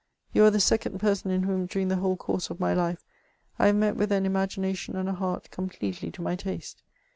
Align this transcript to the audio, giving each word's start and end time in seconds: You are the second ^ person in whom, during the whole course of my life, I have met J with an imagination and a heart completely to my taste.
You 0.33 0.43
are 0.45 0.49
the 0.49 0.59
second 0.59 0.93
^ 0.95 0.97
person 0.99 1.29
in 1.29 1.43
whom, 1.43 1.67
during 1.67 1.89
the 1.89 1.97
whole 1.97 2.17
course 2.17 2.49
of 2.49 2.59
my 2.59 2.73
life, 2.73 3.05
I 3.59 3.67
have 3.67 3.75
met 3.75 3.93
J 3.93 3.97
with 3.99 4.11
an 4.11 4.25
imagination 4.25 4.95
and 4.95 5.07
a 5.07 5.13
heart 5.13 5.51
completely 5.51 6.09
to 6.09 6.23
my 6.23 6.35
taste. 6.35 6.81